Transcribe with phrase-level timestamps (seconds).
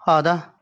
[0.00, 0.54] 好的，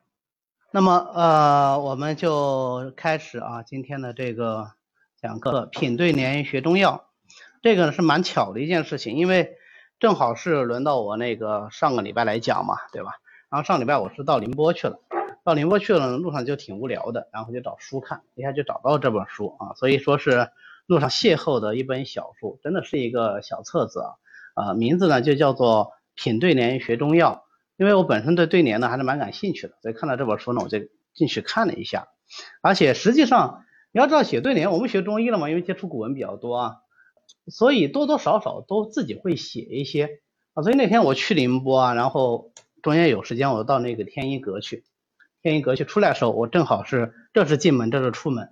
[0.73, 4.73] 那么呃，我们就开始啊，今天的这个
[5.21, 7.05] 讲课，品对联学中药，
[7.63, 9.57] 这个呢是蛮巧的一件事情，因为
[10.01, 13.13] 正好是轮到我那个上个礼拜来讲嘛，对吧？
[13.49, 14.99] 然后上礼拜我是到宁波去了，
[15.45, 20.51] 到宁波去了，路上就挺无聊的，然后就找书看，一下就找到这本书啊，所以说是
[20.87, 27.45] 路上邂逅的一本小书，真的是一个小册子啊，啊，名字呢就叫做《品对联学中药》。
[27.77, 30.79] 因为我本身对对联呢还是蛮感兴趣的，所以看到这本书呢，我就
[31.15, 32.09] 进去看了一下。
[32.63, 36.77] 而且实际上你要知道写对联，我们学中医了嘛，因为接触古文比较多啊，
[37.49, 40.21] 所以多多少少都自己会写一些
[40.55, 40.63] 啊。
[40.63, 44.85] 所以那天我去宁波啊，然后中间有时间我到那个天一阁去，
[45.43, 48.49] 天一阁去出来的时候，我正好是这是进门，这是出门，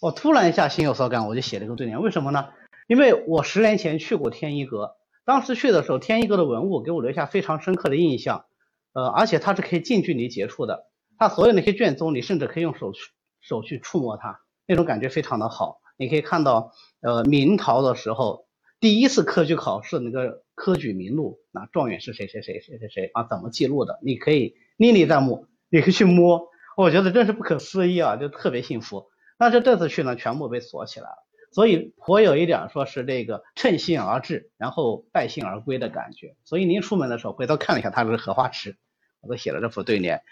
[0.00, 2.00] 我突然一下心有所感，我就写了一个对联。
[2.00, 2.48] 为什么呢？
[2.88, 4.96] 因为我十年前去过天一阁。
[5.24, 8.46] 当时去的时候，天一阁的文物给我留下非常深刻的印象，
[8.92, 10.86] 呃，而且它是可以近距离接触的，
[11.18, 13.00] 它所有那些卷宗，你甚至可以用手去
[13.40, 15.78] 手去触摸它，那种感觉非常的好。
[15.96, 18.46] 你可以看到，呃，明朝的时候
[18.80, 24.00] 第一次科举考试那个科举名录，那状元是谁谁谁谁谁谁啊，怎么记录的？
[24.02, 29.06] 你可以历历在目，你可以去摸，我觉得真是不可思议啊，就特别幸福。
[29.38, 31.16] 但是这次去呢，全部被锁起来了。
[31.52, 36.34] 所以颇有一点说是这个趁兴而至，然后败兴而归的感觉。
[36.44, 38.78] 所以您出门的时候回头看了一下，它是荷花池，
[39.20, 40.22] 我都写了这副对联：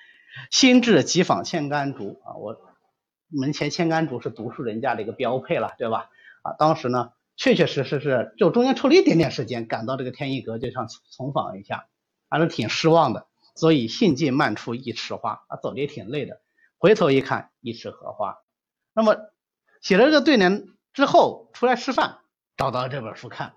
[0.51, 2.57] 心至即访千竿竹啊，我
[3.29, 6.09] 门前千竿竹是读书人家的一个标配了，对吧？
[6.41, 11.87] 啊，当时呢确确实实是就中间抽了一点点时间赶到这个天一阁，就想重访一下，
[12.31, 13.27] 还是挺失望的。
[13.55, 16.41] 所以兴尽漫出一池花啊，走的也挺累的，
[16.79, 18.39] 回头一看一池荷花。
[18.95, 19.19] 那么
[19.83, 20.67] 写了这个对联。
[20.93, 22.19] 之后出来吃饭，
[22.57, 23.55] 找到这本书看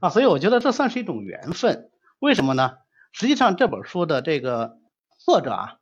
[0.00, 1.90] 啊，所以我觉得这算是一种缘分。
[2.18, 2.78] 为什么呢？
[3.12, 4.78] 实际上这本书的这个
[5.18, 5.78] 作者啊，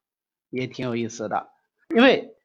[0.50, 1.48] 也挺有意思的，
[1.94, 2.36] 因为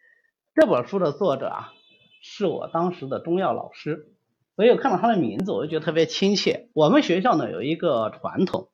[0.55, 1.73] 这本书的作者啊，
[2.21, 4.13] 是我当时的中药老师，
[4.55, 6.69] 所以我看到他的名字，我就觉得特别亲切。
[6.73, 8.69] 我们学校呢有一个传统，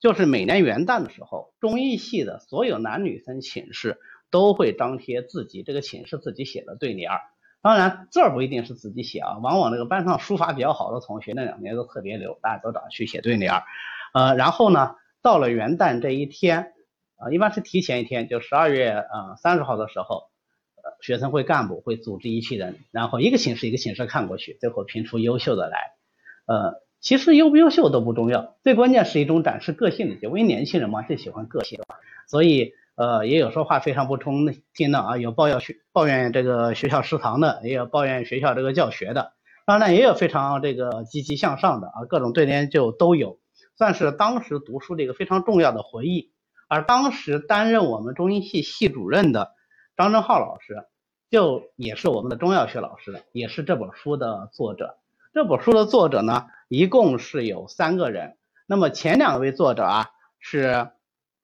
[0.00, 3.98] 就是每年元旦的时候，中医系的所有男女生寝室
[4.30, 7.20] 都会张贴自己这个寝室自己写的对联儿。
[7.62, 13.64] 当然，字儿不一定是自己写啊，往往那个班上书法比较好的同学，那两年都特别牛，大家都找去写对联儿。
[14.14, 16.72] 呃，然后呢，到了元旦这一天，
[17.18, 20.30] 啊，一般是提前一天，就十二月呃三十号的时候，
[20.82, 25.78] 呃，学生会干部会组织一批人，然后一个寝室一个寝室看过去，最后评出优秀的来。
[26.46, 31.78] 呃，其实优不优秀都不重要，最关键是一种展示个性的节，因为年轻人嘛，最喜欢个性，
[32.26, 32.72] 所以。
[33.00, 39.32] 呃，也有说话非常不中听的啊，有抱怨学抱怨这个学校食堂的，也有抱怨学校这个教学的，
[39.64, 43.38] 当然也有非常这个积极向上的啊，各种对联就都有，
[43.74, 46.34] 算是当时读书的一个非常重要的回忆。
[46.68, 49.52] 而当时担任我们中医系系主任的
[49.96, 50.84] 张正浩老师，
[51.30, 54.98] 就也是我们的中药学老师，也是这本书的作者。
[55.32, 58.36] 这本书的作者呢，一共是有三个人，
[58.66, 60.90] 那么前两位作者啊是。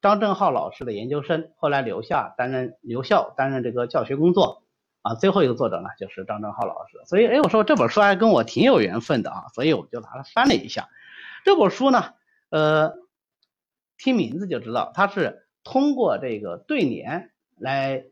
[0.07, 4.63] 张正浩老师的研究生后来留下担任留校担任这个教学工作
[5.03, 10.89] 啊，最后一个作者呢就是张正浩老师，所以哎我说这本书还跟我挺有缘分的啊，所以我就拿它翻了一下。
[11.45, 12.15] 这本书呢，
[12.51, 12.93] 呃，
[13.99, 18.05] 听名字就知道它是通过这个对联来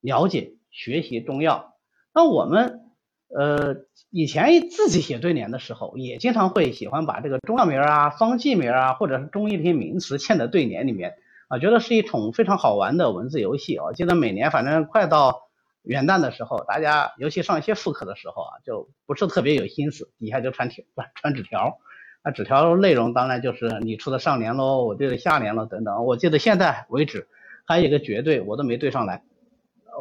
[0.00, 1.74] 了解学习中药。
[2.14, 2.80] 那我们
[3.28, 3.76] 呃
[4.08, 11.16] 以前自己写对联的时候，也经常会喜欢把这个中药名啊、方剂名啊，或者是中医的一些名词嵌在对联里面。
[11.48, 13.92] 啊，觉得是一种非常好玩的文字游戏啊！
[13.92, 15.48] 记得每年反正快到
[15.82, 21.78] 元旦的时候，大家尤其上一些副课的时候啊，就不是特别有心思，底下就传纸传 传纸条。
[22.24, 26.04] 那纸条内容当然就是你出的上联喽，我对的下联喽等等。
[26.04, 27.28] 我记得现在为止
[27.64, 29.22] 还有一个绝对我都没对上来。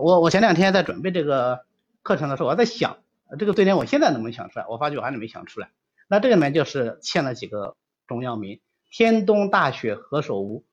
[0.02, 1.60] 我我前两天在准备这个
[2.02, 2.98] 课程的时候，我在想
[3.38, 4.66] 这个对联我现在能不能想出来？
[4.68, 5.70] 我发觉我还是没想出来。
[6.08, 7.76] 那这里面就是嵌了几个
[8.08, 10.66] 中药名：天冬大雪何首乌。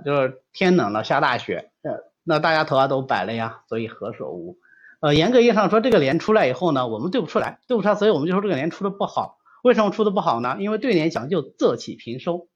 [0.00, 4.58] 就是天冷了下大雪，呃，那大家头发都白了呀，所以何首乌。
[5.00, 9.38] 呃，严格意义上说，这个联出来以后呢，我们对不出来，对不出来，所以我们就说这个联出的不好。
[9.62, 10.56] 为什么出的不好呢？
[10.60, 12.48] 因为对联讲究仄起平收，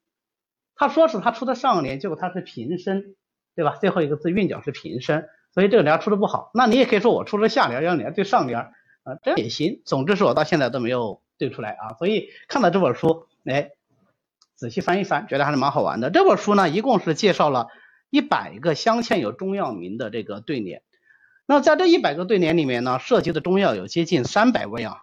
[0.75, 3.15] 他说是他出的上联，结果他是平声，
[3.55, 3.75] 对吧？
[3.75, 6.51] 最后一个字韵脚是平声，所以这个联出的不好。
[6.53, 9.81] 那你也可以说我出了下联，让你来对上联，啊，这样也行。
[9.85, 13.71] 总之是我到现在都没有对出来啊，所以看到这本书，哎。
[14.57, 16.09] 仔细翻一翻，觉得还是蛮好玩的。
[16.09, 17.67] 这本书呢，一共是介绍了
[18.09, 20.81] 一百个镶嵌有中药名的这个对联。
[21.45, 24.97] 那在这一百个对联里面呢，涉及的中药有接近三百味啊，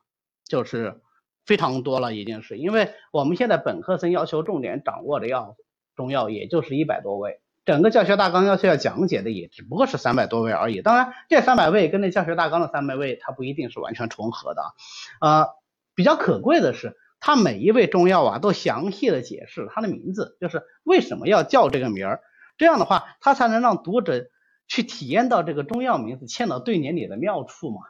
[0.46, 1.00] 就是
[1.46, 2.58] 非常多了，已经是。
[2.58, 5.56] 因为我们现在本科生要求重点掌握的药
[5.96, 7.40] 中药，也就是一百多味。
[7.64, 10.82] 整个教学大纲要求要讲解的也只不过是三百多位而已。
[10.82, 14.62] 当然，这三百位跟那教学大纲的三百位，它不一定是完全重合的。
[15.22, 15.46] 呃，
[15.94, 16.94] 比较可贵的是，
[17.26, 22.20] 它每一味中药啊都详细的解释它的名字，就是为什么要叫这个名儿。
[22.58, 24.26] 这样的话，它才能让读者
[24.68, 27.80] 去体验到这个中药名字嵌到对联里的妙处嘛，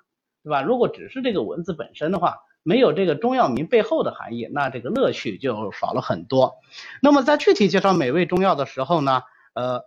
[0.44, 0.62] 对吧？
[0.62, 6.54] 如果只是这个文字本身的话，没有这个中药名背后的含义，那这个乐趣就少了很多。
[7.02, 9.22] 那么在具体介绍每味中药的时候呢，
[9.54, 9.82] 呃，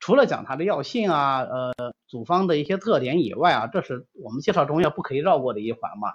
[0.00, 1.74] 除了讲它的药性啊，呃，
[2.06, 6.14] 组方的一些特点以外啊，这是我们介绍中药不可以绕过的一环嘛。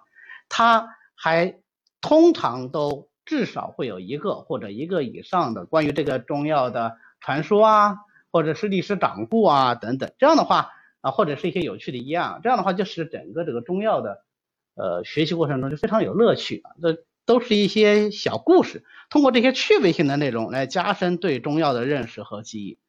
[0.49, 1.59] 它还
[2.01, 7.97] 通常都至少会有一个或者一个以上的关于这个中药的传说啊，
[8.31, 10.11] 或者是历史掌故啊等等。
[10.17, 10.71] 这样的话
[11.01, 14.23] 啊，或者是一些有趣的医案，这样的话就是整个这个中药的。
[14.73, 22.79] 呃，学习过程中就非常有乐趣啊，这都是一些小故事，通过这些趣味性的内容来加深对中药的认识和记忆。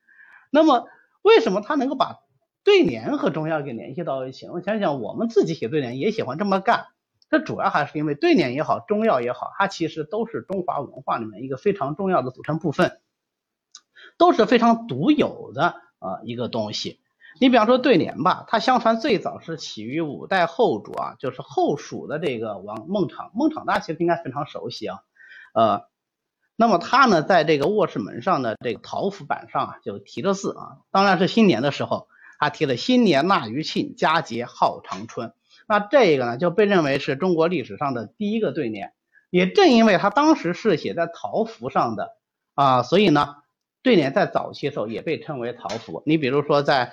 [0.53, 0.87] 那么，
[1.23, 2.21] 为什么他能够把
[2.63, 4.47] 对联和中药给联系到一起？
[4.47, 6.87] 我想想，我们自己写对联也喜欢这么干，
[7.33, 13.01] 这主要还是因为对联也好，中药也好，它其实都是中华文化里面一个非常重要的组成部分，
[14.19, 17.01] 都是非常独有的啊一个东西。
[17.41, 23.31] 你比方说对联吧，它相传最早是起于五代后主啊，就是后蜀的这个王孟昶。
[23.33, 24.99] 孟昶大家其实应该非常熟悉啊，
[25.55, 25.89] 呃，
[26.55, 32.09] 那么他呢在这个卧室门上的这个桃符板上啊就题了字啊，当然是新年的时候，
[32.39, 35.33] 他题了新年纳余庆，佳节号长春。
[35.73, 38.93] 那这个呢就被认为是中国历史上的第一个对联，
[39.31, 42.11] 也正因为他当时是写在桃符上的
[42.53, 43.37] 啊，所以呢
[43.83, 46.03] 对联在早期的时候也被称为桃符。
[46.05, 46.93] 你比如说在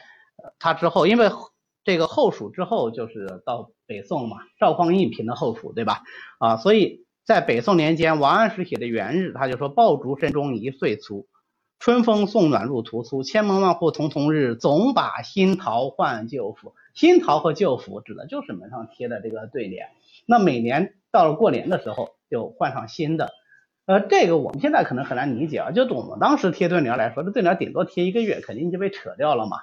[0.59, 1.29] 他之后，因为
[1.83, 6.03] 这个后蜀之后就是到北宋嘛，赵匡胤平的后蜀，对吧？
[6.37, 11.27] 啊，所以在北宋年间，王安石写的《元日》，他就说：“爆竹声中一岁除，
[11.79, 19.87] 春风送暖入屠苏，千门万户曈曈日，总把新桃换旧符。”新桃和旧符指的就是门上贴的这个对联。
[20.25, 23.31] 那每年到了过年的时候，就换上新的。
[23.85, 29.59] 呃，这个我们现在可能很难理解啊，就我们当时贴对联来说，这对联顶多贴一个月，肯定就被扯掉了嘛。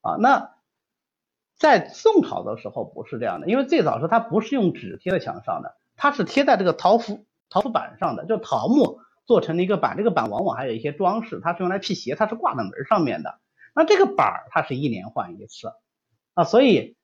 [0.00, 0.52] 啊，那
[1.58, 13.40] 在宋朝的时候不是这样的，因为最早时它不是用纸贴在墙上的，它是贴在这个桃符桃符板上的，就桃木做成的一个板，这个板往往还有一些装饰，它是用来辟邪，它是挂在门上面的。
[13.74, 15.72] 那这个板儿它是一年换一次
[16.36, 16.96] 啊，所以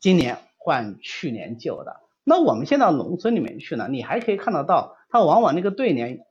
[0.00, 2.00] 今年换去年旧的。
[2.24, 6.26] 那我们现在农村里面去呢，你还可以看得到，它往往那个对联、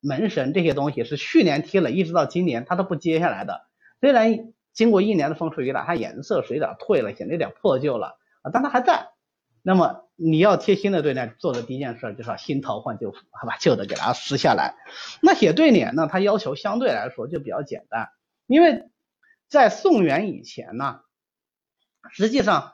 [0.00, 3.62] 门神这些东西是去年贴了，一直到今年它都不揭下来的，
[4.02, 4.52] 虽然。
[4.72, 9.08] 经过一年的风吹雨打，它颜色是有点褪了，显得有点破旧了啊，但它还在。
[9.62, 14.76] 那么你要贴新的对联，做的第一件事就是新桃换旧符，把旧的给它撕下来。
[15.20, 18.10] 那写对联呢，它要求相对来说就比较简单，
[18.46, 18.88] 因为
[19.48, 21.00] 在宋元以前呢，
[22.10, 22.72] 实际上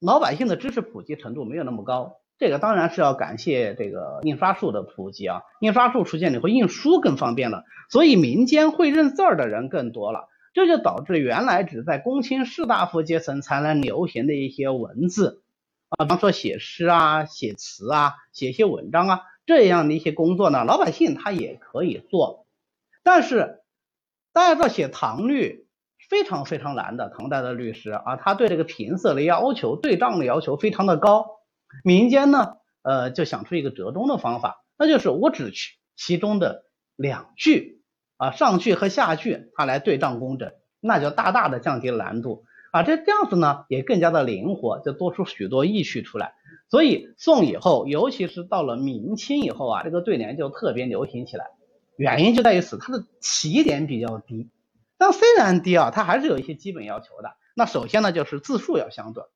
[0.00, 2.20] 老百姓的知识普及程度没有那么高。
[2.38, 10.28] 这个当然是要感谢这个印刷术的普及啊，印刷术出现以后，印书更方便了，所以民间会认字儿的人更多了。
[10.52, 15.42] 这就导致原来只在公卿士大夫阶层才能流行的一些文字
[15.88, 22.46] 啊，比方说写诗啊、写词啊、写些文章啊这样的一些工作呢，老百姓他也可以做。
[23.02, 23.60] 但是
[24.32, 25.65] 大家知道写唐律
[26.08, 31.26] 非常非常难的，唐代的律师啊，他对这个平色的要求、对仗的要求非常的高。
[31.84, 36.64] 民间呢，呃，就想出一个折中的方法，那就是我只取其中的
[36.96, 37.74] 两句。
[38.18, 42.82] 啊，上句和下句它来对仗工整，那就大大的降低了难度啊。
[42.82, 46.32] 这这样子呢，也更加的灵活，就多出许多意趣出来。
[46.70, 51.44] 所以宋以后，尤其是到了明清以后啊，这个对联就特别流行起来。
[51.98, 54.48] 原因就在于此，它的起点比较低，
[54.98, 57.36] 但虽然低啊，它还是有一些基本要求的。
[57.54, 59.26] 那首先呢，就是字数要相短，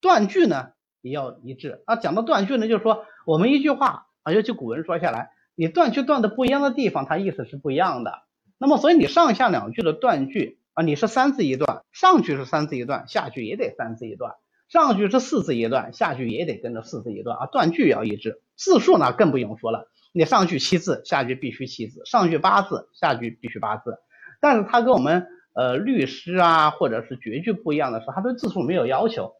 [0.00, 0.70] 断句呢
[1.00, 1.96] 也要一致啊。
[1.96, 5.30] 讲到断句呢，就是说我们一句话啊，尤其古文说下来。
[5.56, 8.24] 你断句断的不一样的地方，它意思是不一样的。
[8.58, 14.32] 那么，所以你上下两句的断句啊，你是三字一段，上句是三字一段，下句也得三字一段；
[14.68, 17.46] 上句是四字一段，下句也得跟着四字一段啊。
[17.46, 23.98] 断句要一致，字数呢更不用说了，你上句七字，下句必须七字；上句八字，下句必须八字。
[24.44, 29.32] 但是它跟我们呃律师啊或者是绝句不一样的是，它对字数没有要求。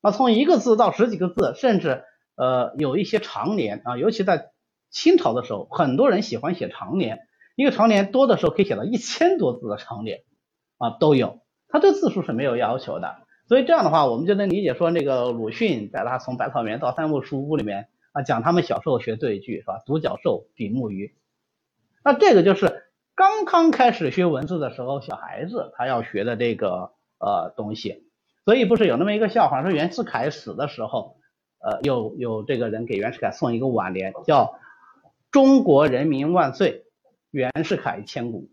[0.00, 2.04] 那从一个字到十几个字，甚至
[2.36, 4.52] 呃有一些长联啊，尤其在
[4.90, 7.18] 清朝的时候，很多人喜欢写长联，
[7.56, 10.20] 一个长联多的时候可以写到一千多字的长联
[10.78, 13.16] 啊都有，他对字数是没有要求的，
[13.48, 19.82] 所以这样的话，我们就能理解说那个鲁迅在他从百草园到三味书屋里面啊讲他们小时候学对句是吧？
[19.84, 21.16] 独角兽比目鱼，
[22.04, 22.84] 那这个就是
[23.16, 28.08] 刚刚开始学文字的时候，小孩子他要学的这个呃东西，
[28.44, 31.16] 所以不是有那么一个笑话，说袁世凯死的时候，
[31.60, 34.58] 呃，有有这个人给袁世凯送一个挽联，叫
[35.30, 36.86] “中国人民万岁，
[37.30, 38.50] 袁世凯千古”。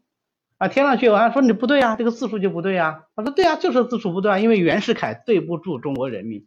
[0.59, 3.05] 啊，听上去好像说你不对啊，这个字数就不对啊。
[3.15, 6.45] 他说对啊，就是字数不对啊，因为袁世凯对不住中国人民，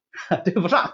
[0.44, 0.90] 对不上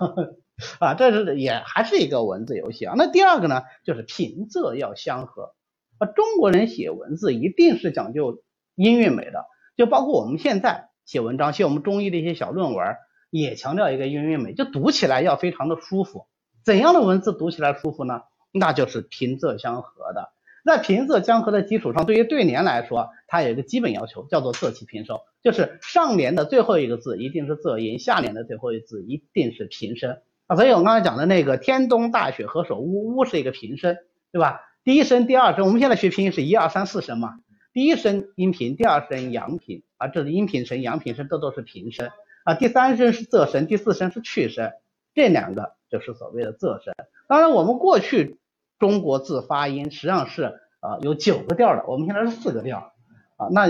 [0.81, 2.95] 啊，这是也还是一个文字游戏啊。
[2.97, 5.55] 那第二个呢，就是平仄要相合
[5.99, 6.07] 啊。
[6.07, 8.43] 中国人写文字一定是讲究
[8.75, 9.45] 音韵美的，
[9.77, 12.97] 就包括我们现在写文章，写我们中医的一些小论文，
[13.31, 16.27] 也强调一个音韵美，就读起来要非常的舒服。
[16.65, 18.23] 怎样的文字读起来舒服呢？
[18.53, 20.33] 那就是平仄相合的。
[20.65, 30.57] 在平仄相合的基础上，对于对联来说，它有一个基本要求，叫做仄起平收，就是上联的最后一个字一定是仄音，下联的最后一个字一定是平声啊。
[30.57, 33.97] 所以我刚才讲的那个“天东大雪，何首乌”，乌是一个平声，
[34.33, 34.61] 对吧？
[34.87, 37.41] 第一声、第二声，我们现在学拼音是一二三四声嘛，
[37.73, 42.13] 第一声阴平，第二声阳平啊，这是阴平声、阳平声，这都是平声
[42.45, 42.55] 啊。
[42.55, 44.71] 第三声是仄声，第四声是去声，
[45.13, 46.95] 这两个就是所谓的仄声。
[47.27, 48.39] 当然，我们过去。
[48.79, 52.93] 中国字发音实际上是啊有九个调的，我们现在是四个调
[53.39, 53.49] 啊。
[53.51, 53.69] 那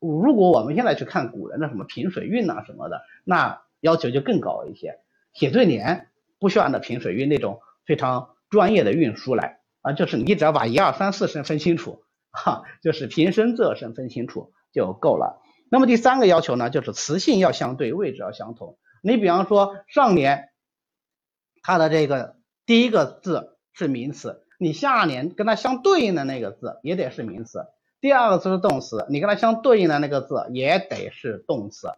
[0.00, 4.98] 如果我们现在去看古人的什么平水韵呐什么的，那要求就更高一些。
[5.32, 6.08] 写对联
[6.40, 15.42] 不需要按照平水韵那种非常专业的韵书来啊，就是你只要把一二三四声分清楚哈，就是平声仄声分清楚就够了。
[15.70, 18.78] 那么第三个要求呢，就是词性要相对，位置要相同。
[19.02, 20.50] 你比方说上联
[21.62, 23.56] 它的这个第一个字。
[23.72, 27.66] 是名词，你下联跟它相对应的那个字也得是名词。
[28.00, 31.88] 第二个字是动词，你跟它相对应的那个字也得是动词。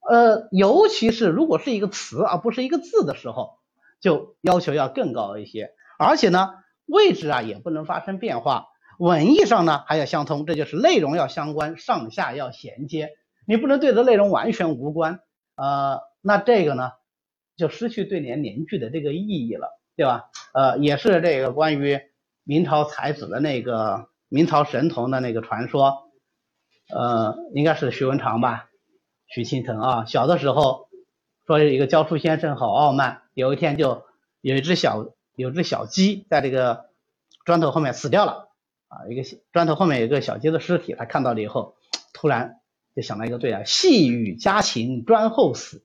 [0.00, 3.58] 呃，尤其是如果是一个词而不是一个字的时候，
[4.00, 5.70] 就要求要更高一些。
[5.98, 6.50] 而且呢，
[6.88, 8.66] 位置啊也不能发生变化，
[8.98, 13.10] 文意上呢还要相通，这就是内容要相关，上下要衔接。
[13.46, 15.20] 你不能对着内容完全无关，
[15.54, 16.90] 呃，那这个呢
[17.56, 19.76] 就失去对联联句的这个意义了。
[19.98, 20.30] 对吧？
[20.54, 21.98] 呃，也是这个关于
[22.44, 26.04] 明朝才子的那个明朝神童的那个传说，
[26.94, 28.66] 呃，应该是徐文长吧？
[29.26, 30.86] 徐庆腾啊，小的时候
[31.48, 34.04] 说一个教书先生好傲慢，有一天就
[34.40, 35.04] 有一只小
[35.38, 36.86] 有只小鸡在这个
[37.44, 38.48] 砖头后面死掉了
[38.88, 41.76] 啊，一个砖头后面有个小鸡的尸体，他看到了以后，
[42.12, 42.56] 突然
[42.96, 45.84] 就想到一个对啊，细雨家禽砖后死。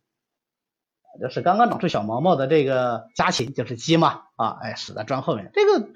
[1.21, 5.51] 就是刚刚长出小毛毛的这个家禽，就是鸡嘛，啊，哎，死在砖后面。
[5.53, 5.89] 这个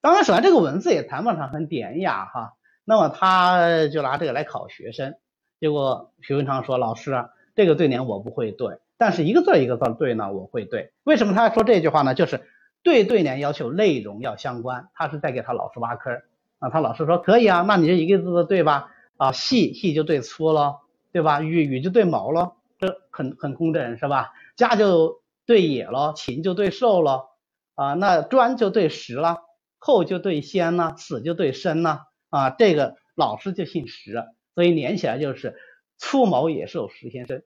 [0.00, 2.54] 当然，首先这个文字也谈不上很典雅哈。
[2.84, 5.14] 那么他就拿这个来考学生，
[5.60, 10.92] 结果徐文昌说：“老师，啊，这个对联我不会对，但是一个字一个字对呢，我会对。
[11.04, 12.14] 为什么他说这句话呢？
[12.14, 12.48] 就是
[12.86, 16.22] 对对联要求内容要相关，他是在给他老师挖坑
[16.60, 16.70] 啊。
[16.70, 18.92] 他老师说可以啊，那你这一个字的对吧？
[19.16, 21.40] 啊，细细就对粗了，对吧？
[21.40, 27.30] 雨雨就对毛了，这很很工整是吧？”家就对野了，禽就对兽了
[27.74, 29.38] 啊，那砖就对石了，
[29.78, 34.24] 后就对先呢，死就对生呢啊，这个老师就姓石，
[34.54, 35.56] 所以连起来就是
[35.98, 37.42] 粗毛野兽石先生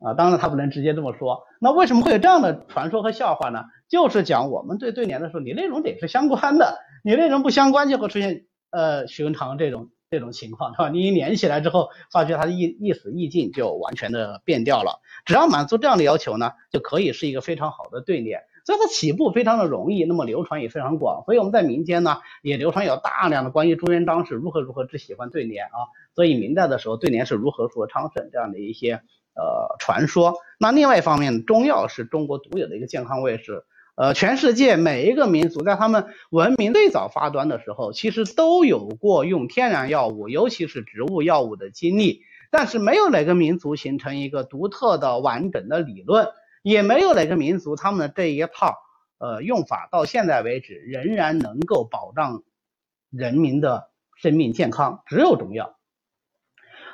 [0.00, 0.12] 啊。
[0.12, 3.64] 当然他不能直接这么说，那为什么会有这样的传说和笑话呢？
[3.90, 9.90] 就是讲我们对对联的时候，你内容得是相关的，你内容不相关就会出现呃徐文长这种。
[10.12, 10.88] 这种情况，是吧？
[10.88, 15.00] 你一连起来之后，发觉它的意意思意境就完全的变掉了。
[15.24, 18.40] 只要满足这样的要求呢，就可以是一个非常好的对联。
[18.66, 21.22] 所以它起步非常的容易，那么流传也非常广。
[21.26, 25.86] 所以我们在民间呢，也流传有大量的关于朱元璋是如何如何之喜欢对联啊。
[26.16, 30.34] 所以明代的时候，对联是如何说昌盛这样的一些呃传说。
[30.58, 33.62] 那另外一方面，中药是中国独有的一个健康卫士。
[33.96, 42.22] 呃，全世界每一个民族在他们文明最早发端的时候，其实都有过用天然药物，尤其是植物药物的经历。
[42.52, 46.28] 但是没有哪个民族形成一个独特的完整的理论，
[46.62, 48.76] 也没有哪个民族他们的这一套
[49.18, 52.42] 呃用法到现在为止仍然能够保障
[53.10, 55.02] 人民的生命健康。
[55.06, 55.76] 只有中药。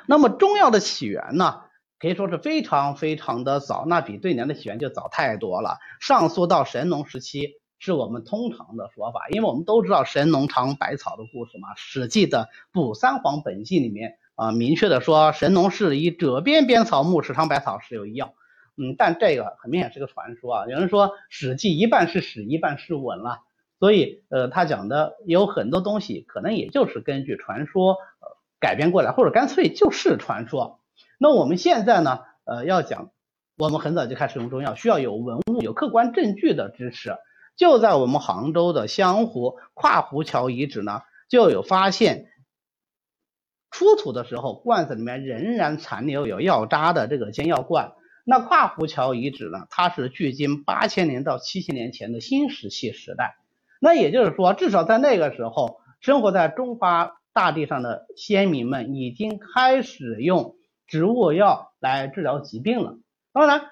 [0.05, 1.61] 那么中药的起源呢？
[1.99, 5.79] 可以说是非常非常的早，那比对联的起源就早太多了。
[5.99, 18.35] 上溯到神农时期是我们通常的说法，因为我们都知道神农尝百草的故事嘛，《史记》的《补三皇本纪》里面啊，明确的说神农氏以折边边草木，时尝百草，时有医药。
[18.75, 20.65] 嗯，但这个很明显是个传说啊。
[20.67, 23.39] 有人说《史记》一半是史，一半是文了，
[23.79, 30.79] 所以呃，他讲的有很多东西可能也就是根据传说呃改编过来，或者干脆就是传说。
[31.17, 32.19] 那我们现在呢？
[32.45, 33.11] 呃，要讲，
[33.57, 37.15] 我们很早就开始用中药，需要有文物、有客观证据的支持。
[37.57, 42.27] 就在我们杭州的湘湖跨湖桥遗址呢，就有发现，
[43.71, 47.93] 出土的时候罐子里面仍然残留有药渣的这个煎药罐。
[48.23, 53.35] 那跨湖桥遗址呢，它是距今八千年到七千年前的新石器时代。
[53.81, 60.55] 那也就是说，至少在那个时候，生活在中华大地上的先民们已经开始用
[60.87, 62.97] 植物药来治疗疾病了。
[63.33, 63.69] 当然。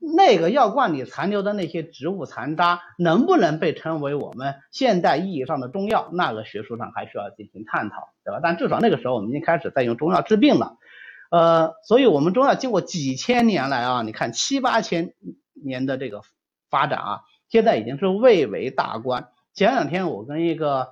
[0.00, 6.08] 那个药罐里残留的那些植物残渣能不能被称为我们现代意义上的中药？
[6.12, 8.38] 那个学术上还需要进行探讨，对吧？
[8.40, 10.76] 但至少那个时候我们已经开始在用中药治病了，
[11.32, 15.14] 呃，所以我们中药经过几千年来啊，你看七八千
[15.52, 16.22] 年的这个
[16.70, 19.30] 发展啊，现在已经是蔚为大观。
[19.52, 20.90] 前两天我跟一个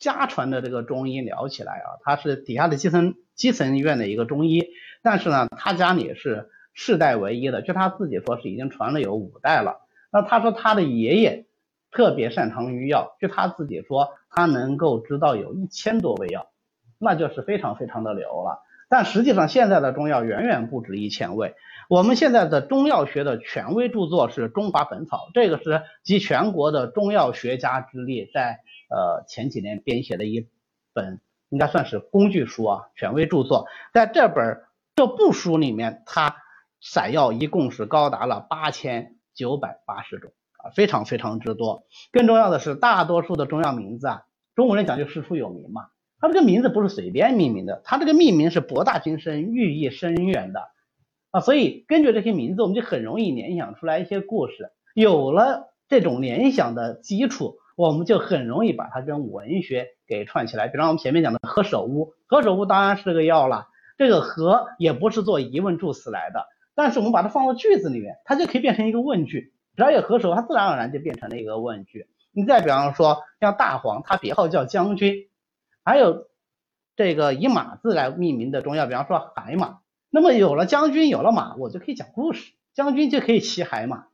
[0.00, 4.68] 家传的这个中医聊起来啊，他是底下的基层基层医院的一个中医，
[5.02, 6.50] 但是呢，他家里是。
[6.80, 9.80] 世代唯一的，据他自己说是已经传了有五代了。
[10.12, 11.46] 那他说他的爷爷
[11.90, 16.46] 特别擅长于药，据他自己说，他能够知道有一千多味药，
[16.96, 18.62] 那就是非常非常的牛了。
[18.88, 21.56] 但实际上现在的中药远远不止一千味。
[21.88, 30.46] 我们现在的中药学的权威著作是《中华本草》，这个是集全国的中药学家之力在呃前几年编写的一
[30.92, 33.66] 本，应该算是工具书啊，权威著作。
[33.92, 34.62] 在这本
[34.98, 36.34] 这部书里面，它。
[36.80, 41.84] 散药一共是高达了八千九百八十种啊，非常非常之多。
[42.12, 44.22] 更重要的是，大多数的中药名字啊，
[44.56, 45.86] 中国人讲究师出有名嘛，
[46.20, 50.68] 它这个名字不是随便命名的，它这个命名是博大精深、寓意深远的
[51.30, 51.40] 啊。
[51.40, 54.70] 所以根据这些名字，我们就很容易联想出来一些故事。
[54.94, 60.68] 有了这种联想的基础，我们就很容易把它跟文学给串起来。
[60.68, 63.66] 比方我们前面讲的何首乌，何首乌当然是个药了，
[63.98, 66.46] 这个何也不是做疑问助词来的。
[66.74, 69.52] 但是我们把它放到句子里面，它就可以变成一个问句。
[69.76, 72.06] 只要有合手，它自然而然就变成了一个问句。
[72.30, 75.28] 你再比方说，像大黄，它别号叫将军，
[75.84, 76.28] 还有
[76.96, 79.80] 这个以马字来命名的中药，比方说海马。
[80.10, 84.06] 那么有了将军，有了马，我就可以讲故事，将军就可以骑海马，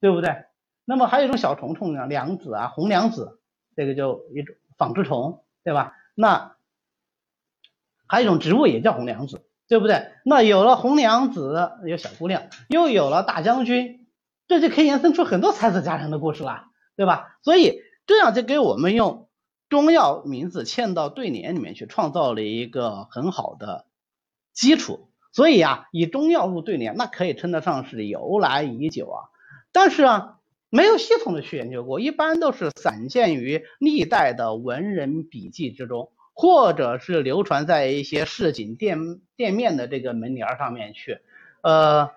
[0.00, 0.44] 对不对？
[0.84, 3.38] 那么还有一种小虫虫呢，梁子啊，红梁子，
[3.76, 5.94] 这个就一种纺织虫，对吧？
[6.14, 6.56] 那
[8.08, 9.44] 还有一种植物也叫红娘子。
[9.70, 10.12] 对不对？
[10.24, 14.06] 那有了红娘子，有小姑娘，又有了大将军，
[14.46, 17.36] 这就可以延伸出很多才子佳人的故事了，对吧？
[17.42, 19.28] 所以这样就给我们用
[19.68, 23.84] 中药名字嵌到对联里面去，创造了一个很好的
[24.54, 25.10] 基础。
[25.34, 29.28] 所以啊，以中药入对联，那可以称得上是由来已久啊。
[29.70, 30.38] 但是啊，
[30.70, 36.10] 没有系统的去研究过，一般都是散见于历代的文人笔记之中。
[36.40, 41.18] 或者是流传在一些市井店店面的这个门帘上面去，
[41.62, 42.12] 呃，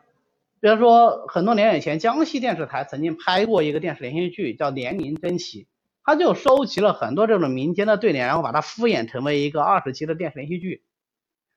[0.60, 5.64] 比如说很多年以前，江西电视台曾经拍过一个电视连续剧，叫《年龄珍奇》，
[6.04, 10.84] 他就收集了很多这种民间的对联，然后把它敷衍成为一个二十集的电视连续剧。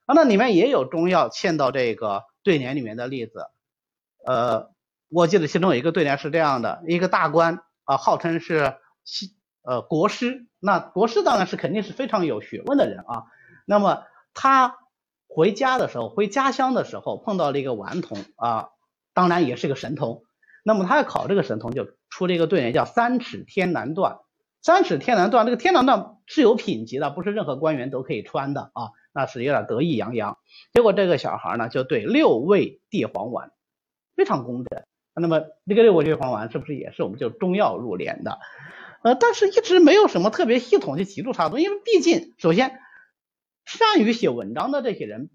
[0.07, 3.45] 啊，那里面也有中药嵌到这个对联里面的例子，
[4.25, 4.71] 呃，
[5.09, 8.73] 我记得其中有一个对联是这样的：一个大官啊，号称是
[9.03, 9.34] 西。
[9.65, 13.25] 呃，国师，那国师当然是肯定是非常有学问的人啊。
[13.65, 14.77] 那么他
[15.27, 18.69] 回家的时候，回家乡的时候碰到了一个顽童啊，
[19.13, 20.23] 当然也是个神童。
[20.63, 24.19] 那么他要考这个神童，就出了一个对联，叫“三尺天蓝缎”。
[24.61, 28.89] 三尺天蓝缎，这个天蓝缎是有品级的，不是任何官员都可以穿的啊。
[29.13, 30.37] 那是有点得意洋洋。
[30.73, 33.51] 结果这个小孩呢，就对六味地黄丸
[34.15, 34.83] 非常公正。
[35.13, 38.39] 那么这个六味地黄丸是不是也是我们就中药入联的？
[39.05, 42.79] 呃，但是一直没有什么特别系统去记住它的东西，因为毕竟，首先，
[43.63, 45.29] 善于写文章的这些人，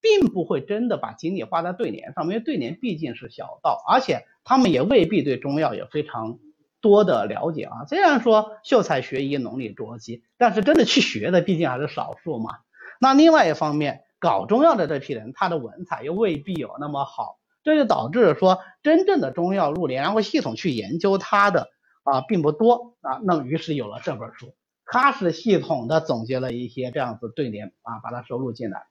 [0.00, 6.40] 并不会真的把精力花在对联上，因为对联毕竟是小道，而且他们也未必对中药有非常
[6.80, 7.84] 多的了解啊。
[7.86, 12.56] 虽然说秀才学医，能力捉鸡，但是真的去学的毕竟还是少数嘛。
[13.00, 21.68] 那另外一方面，搞中药的这批人，他的文采又未必有那么好，这就导致说，真正的中药入联，然后系统去研究它的。
[22.02, 28.86] 啊，并不多啊，那么于是有了这本书，它是系统的总结了一些这样子对联啊，把它收录进来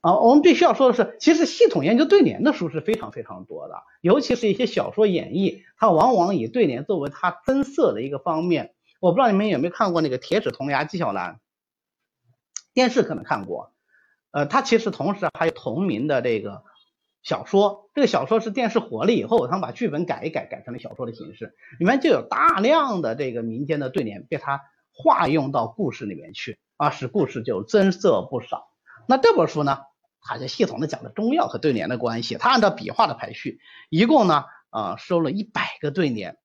[0.00, 0.16] 啊。
[0.18, 8.74] 我们必须要说的是，其实系统研究对联的书是非常非常多的，尤其是一些小说演绎，它往往以对联作为它增色的一个方面。
[9.00, 11.34] 我不知道你们有没有看过那个《铁齿铜牙纪晓岚》，
[12.74, 13.72] 电视可能看过，
[14.32, 16.64] 呃，它其实同时还有同名的这个。
[17.26, 24.60] 小说这个小说是电视火了以后，他们把剧本改一改，改成了小说的形式，里面就有大量的这个民间的对联被他
[24.92, 28.68] 化用到故事里面去啊，使故事就增色不少。
[29.08, 29.78] 那这本书呢，
[30.20, 33.58] 它就系统的讲了中药和对联的关系，它按照笔画的排序，
[33.90, 36.36] 一共呢啊收了一百个对联，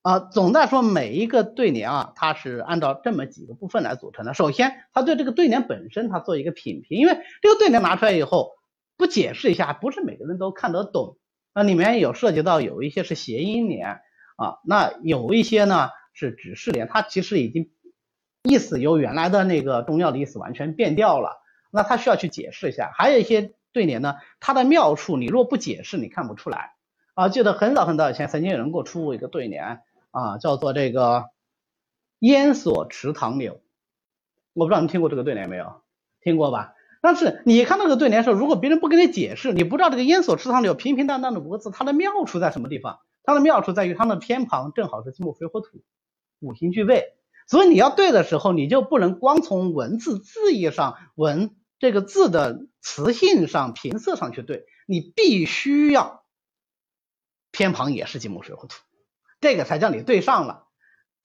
[0.00, 4.32] 啊，总的来说，每一个对联啊，它是按照这么几个部分来组成的。
[4.32, 8.52] 首先，它对这个对联本身，它做一个品评，因为这个对联拿出来以后，
[8.96, 11.18] 不解释一下，不是每个人都看得懂。
[11.54, 14.00] 那里面有涉及到有一些是谐音联
[14.36, 17.70] 啊，那有一些呢是指示联，它其实已经
[18.42, 21.40] 意思由原来的那个中药的意思完全变掉了。
[21.70, 22.92] 那它需要去解释一下。
[22.94, 26.72] 还有一些对联呢，它的妙处你若不解释，你看不出来
[27.14, 27.28] 啊。
[27.28, 29.80] 记得很早很早以前，曾经有人给我出过一个对联。
[30.16, 31.24] 啊，叫做这个
[32.20, 33.60] 烟锁池塘柳，
[34.52, 35.82] 我不知道你听过这个对联没有？
[36.20, 36.74] 听过吧？
[37.04, 43.00] 但是你看那个对联的时候，如果别人不跟你解释，你不知道这个烟锁池塘柳平平淡淡的五个字，它的妙处在什么地方？
[43.24, 45.82] 它的妙处在于它的偏旁正好是金木水火土
[46.40, 47.12] 五行俱备，
[47.46, 56.24] 所以你要对的时候，你就不能光从文字字义上、文这个字的词性上、平仄上去对，你必须要
[57.50, 58.80] 偏旁也是金木水火土。
[59.42, 60.68] 这个才叫你对上了，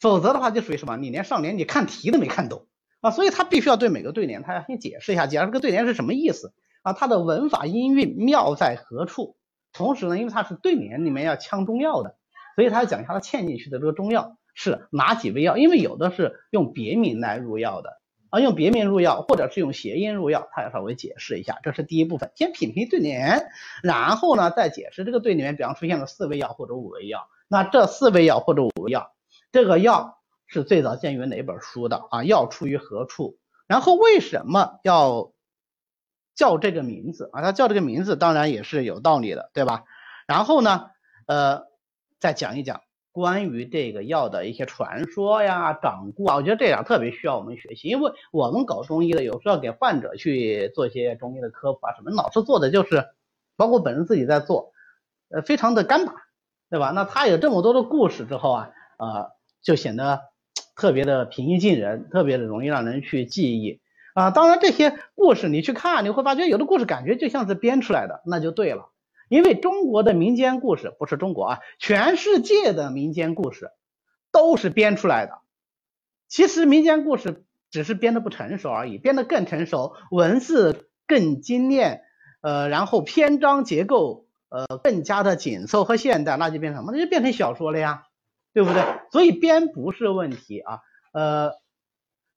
[0.02, 0.98] 否则的话就属于什么？
[0.98, 2.68] 你连上联你看题都没看懂
[3.02, 3.12] 啊！
[3.12, 6.94] 所以他必须要对每个对联，他要先解释一下，解释这个对联是什么意思啊？
[6.94, 9.38] 它的文法音韵妙在何处？
[9.72, 12.16] 同时呢，因为它是对联里面要呛中药的，
[12.56, 21.58] 所以他要讲一下他嵌进去的这个中药是哪几味药，因为有的是用别名来入药的啊，用别名入药或者是用谐音入药，他要稍微解释一下。
[21.64, 23.48] 这是第一部分，先品评对联，
[23.82, 27.28] 然后呢再解释这个对里面，比方出现了四味药或者五味药。
[27.48, 29.14] 那这四味药或者五味药，
[29.52, 30.19] 这个药
[30.52, 32.24] 是最早见于哪本书的啊？
[32.24, 33.38] 药出于何处？
[33.68, 35.32] 然后为什么要
[36.34, 37.44] 叫这个名字啊？
[37.44, 39.84] 它叫这个名字当然也是有道理的，对吧？
[40.26, 40.90] 然后呢，
[41.28, 41.68] 呃，
[42.20, 42.82] 再讲一讲
[43.12, 46.36] 关于这个药的一些传说呀、掌故啊。
[46.36, 53.06] 我觉得这样特别需要我们学习，因为我们搞中医的有时候要给患者去做一些中医的科普啊什么，老是做的就是，
[53.56, 54.74] 包括本人自己在做，
[55.30, 56.14] 呃，非常的干巴。
[56.72, 56.92] 对吧？
[56.92, 59.32] 那他有这么多的故事之后啊，呃，
[59.64, 60.29] 就显得
[60.80, 63.82] 特别的平易近人，特别的容易让人去记忆
[64.14, 64.32] 啊。
[64.32, 68.90] 当然，这些故事你去看，你会发觉有的故事感觉就像是编出来的，那就对了。
[69.28, 73.72] 因为中国的民间故事不是中国啊，全世界的民间故事
[74.32, 75.42] 都是编出来的。
[76.30, 82.04] 其实民间故事只是编的不成熟而已，编的更成熟，文字更精炼，
[82.42, 84.26] 呃，然后篇章结构。
[84.52, 86.92] 呃，更加的紧凑和现代，那就变成什么？
[86.92, 88.08] 那就变成小说了呀，
[88.54, 88.84] 对不对？
[89.12, 90.80] 所以编不是问题啊。
[91.12, 91.54] 呃，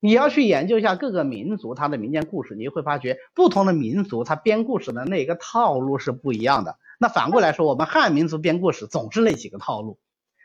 [0.00, 6.78] 你要去研究一下各个民族它的民间故事，你会发觉不同的民族它编故事的那个套路是不一样的。
[6.98, 9.98] 那反过来说，我们汉民族编故事总是那几个套路，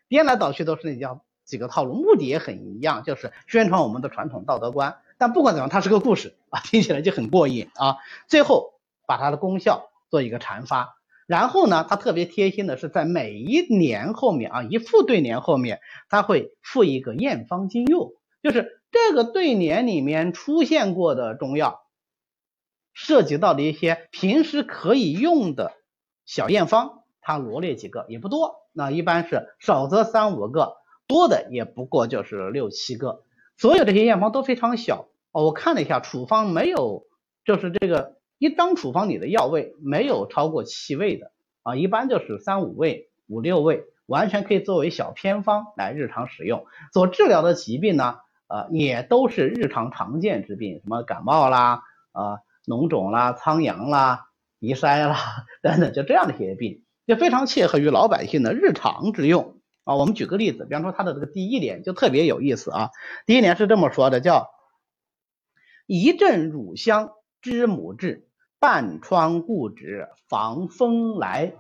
[0.07, 4.97] 编来倒去都是那叫几个套路，目的也很一样，就是宣传我们的传统道德观。
[5.17, 7.97] 但不管怎样，它是个故事啊，听起来就很过瘾啊。
[8.27, 8.73] 最后
[9.05, 10.96] 把它的功效做一个阐发。
[11.27, 21.81] 然后呢，他特别贴心的是，在每一年后面啊，一副对联后面，他会附一个验方金用，就是这个对联里面出现过的中药，
[22.93, 25.73] 涉及到的一些平时可以用的
[26.25, 33.23] 小验方，他罗列几个，也不多，那一般是少则三五个，多的也不过就是六七个。
[33.57, 37.05] 所有这些验方都非常小哦，我看了一下，处方没有，
[37.43, 38.16] 就是这个。
[38.37, 41.31] 一张处方里的药味没有超过七味的
[41.63, 46.65] 啊，一般就是三五味、五六味，完全可以作为小偏方来日常使用。
[46.93, 54.27] 所治疗的疾病呢，呃，也都是日常常见之病，什么感冒啦、啊脓肿啦、苍阳啦、
[54.59, 55.17] 鼻塞啦
[55.61, 59.95] 等等，就这样的一些病，就非常切合于老百姓的日常之用啊。
[59.95, 62.89] 我们举个例子，比方说它的这个第一联就特别有意思啊，
[63.25, 64.49] 第一联是这么说的，叫
[65.85, 68.26] 一阵乳香知母治。
[68.59, 71.53] 半疮固脂防风来，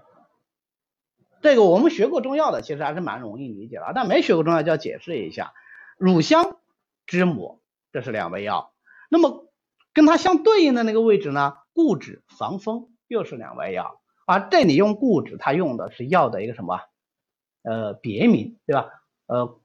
[1.41, 3.91] 这个我们学过中药的，其实还是蛮容易理解的。
[3.93, 5.53] 但没学过中药就要解释一下，
[5.97, 6.57] 乳香、
[7.05, 8.73] 知母，这是两味药。
[9.09, 9.47] 那么
[9.93, 14.01] 跟它相对应的那个位置呢，固脂防风又是两味药。
[14.25, 16.79] 而这里用固脂，它用的是药的一个什么？
[17.61, 18.89] 呃，别名，对吧？
[19.27, 19.59] 呃，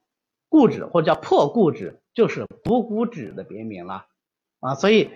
[0.51, 4.07] 固脂或者叫破固脂，就是补骨脂的别名了
[4.61, 5.11] 啊，所以。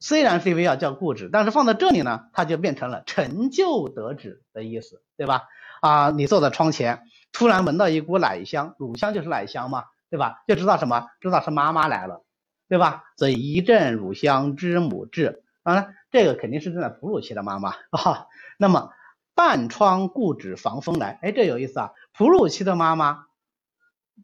[0.00, 5.44] 虽然是一味药叫固脂，但是放在这里呢，它就变成了成就得脂的意思，对吧？
[5.80, 10.42] 啊，你坐在窗前，突然闻到一股奶香，乳香就是奶香嘛，对吧？
[10.46, 11.08] 就知道什么？
[11.20, 12.24] 知道是妈妈来了，
[12.68, 13.04] 对吧？
[13.16, 18.26] 所以一阵乳香知母至，当然这个肯定是正在哺乳期的妈妈啊。
[18.56, 18.90] 那么
[19.34, 21.92] 半窗固脂防风来，哎，这有意思啊。
[22.16, 23.26] 哺乳期的妈妈，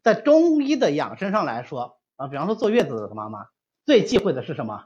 [0.03, 3.47] 在中医的养生上来说啊，比方说坐月子的妈妈，
[3.85, 4.85] 最忌讳的是什么？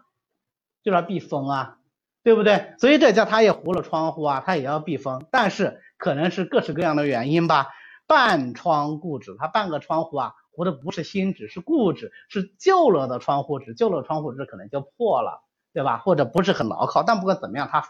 [0.89, 1.78] 就要避风啊，
[2.23, 2.73] 对不对？
[2.80, 7.67] 所以这家他也糊了窗户啊，他也要避风，但是可能是各式各样的原因吧，
[8.08, 15.97] 半窗固纸，它半个窗户啊糊的不是新纸，是固纸，是旧了的窗户纸，旧了窗户纸可能就破了，对吧？
[15.99, 17.86] 或者不是很牢靠，但不管怎么样，它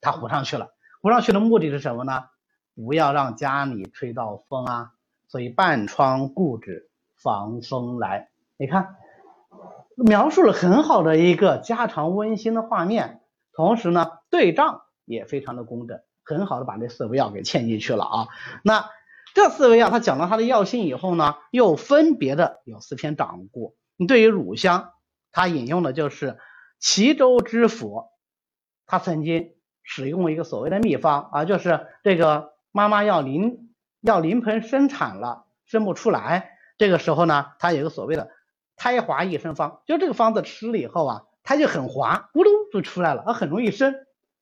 [0.00, 0.68] 它糊上去了，
[1.00, 2.24] 糊上去的目的是什么呢？
[2.74, 4.92] 不要让家里吹到风啊，
[5.28, 8.30] 所以半窗固纸防风来。
[8.56, 8.96] 你看，
[9.96, 13.20] 描述了很好的一个家常温馨的画面，
[13.52, 18.28] 同时呢，对仗也非常的工整，很好的把这四味药给嵌进去了啊。
[18.64, 18.88] 那
[19.34, 23.76] 这四味药，他讲到它的药性以后呢，又分别的有四篇掌故。
[24.08, 24.92] 对于乳香，
[25.30, 26.38] 他引用的就是
[26.78, 28.04] 齐州知府，
[28.86, 29.52] 他曾经
[29.82, 38.30] 使用一个所谓的秘方啊，就是这个妈妈要临要临盆生产了，生不出来，这个时候呢，他有个所谓的。
[38.76, 43.94] 胎滑益生方，就这个方子吃了以后啊，它就很滑，咕噜就出来了，啊，很容易生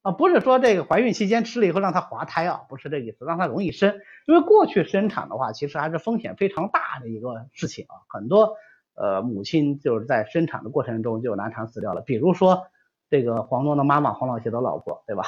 [0.02, 4.00] 啊，不是说这个怀孕期间吃了以后让它滑胎啊，不是这意思，让它容易生。
[4.26, 8.56] 因为过去生产的话，其实还是风险非常大的一个事情啊，很多
[8.94, 12.00] 呃母亲就是在生产的过程中就难产死掉了。
[12.00, 12.68] 比如说
[13.10, 15.24] 这个黄忠的妈妈黄老邪的老婆，对吧？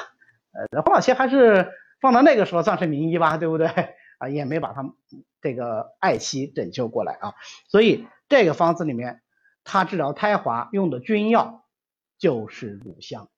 [0.52, 3.68] 呃，黄老邪还是放到那个时候算是名医吧，对不对？
[4.18, 4.88] 啊，也没把他
[5.40, 7.34] 这个爱妻拯救过来啊，
[7.68, 8.06] 所以。
[8.32, 9.20] 这个方子里面，
[9.62, 11.66] 它治疗胎滑用的君药
[12.16, 13.28] 就是乳香。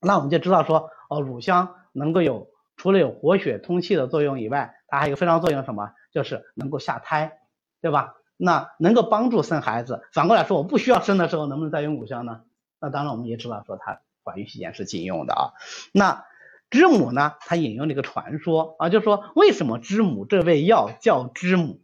[0.00, 5.90] 那我们就知道说，哦，乳香能够有除了有活血通气的作用以外，它还有非常作用什么？
[6.12, 7.40] 就是能够下胎，
[7.80, 8.14] 对吧？
[8.36, 10.04] 那能够帮助生孩子。
[10.12, 12.42] 反过来说，我不需要生的时候，能不能再用乳香呢？
[12.78, 15.50] 那当然，我们也知道说它怀孕期间是禁用的啊。
[15.92, 16.24] 那
[16.70, 17.34] 知母呢？
[17.40, 21.81] 它引用了一个传说啊，就说为什么知母这味药叫知母？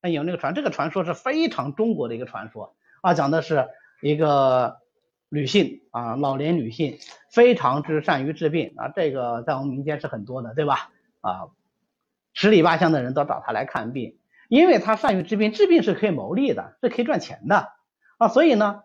[0.00, 3.68] 那有那个传，这个传说是非常中国的一个传说啊，讲的是
[4.00, 4.76] 一个
[5.28, 6.98] 女性啊，老年女性
[7.32, 10.92] 非常之善于治病啊，这个在我们民间是很多的，对吧？
[11.20, 11.48] 啊，
[12.32, 17.72] 十里八乡的人都找她来看病，因为她善于治病，治病是可以牟利的，是可以赚钱的
[18.18, 18.82] 啊，所以呢，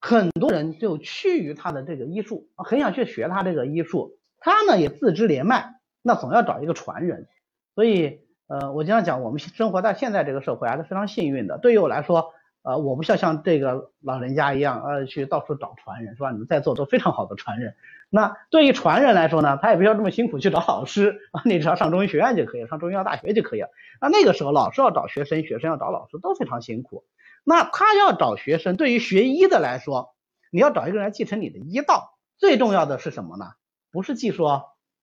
[0.00, 7.28] 很多人就趋于她的这个医术，很想去学她这个医术，她呢也自知连脉，那总要找一个传人，
[7.74, 8.26] 所以。
[8.48, 11.58] 呃，我经常讲，我们生活在现在这个社会还是非常幸运的。
[11.58, 12.32] 对于我来说，
[12.62, 16.32] 呃，我不需要像这个老人家一样，呃，去到处找传人，是吧？
[16.32, 17.74] 你们在座都非常好的传人。
[18.10, 23.68] 那对于传人来说呢，他也不需要这么辛苦去找老师啊，你只要上中医学院就可以，上中医药大学就可以了。
[24.00, 27.04] 那那个时候，老师要找学生，学生要找老师，都非常辛苦。
[27.44, 30.14] 那他要找学生，对于学医的来说，
[30.50, 33.44] 你要找一个人继承你的医道，最重要的是什么呢？
[33.92, 34.46] 不是技术，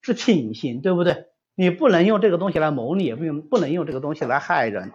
[0.02, 1.28] 是品行，对不对？
[1.56, 4.92] 你不能用这个东西来谋利，也不用不能用这个东西来害人。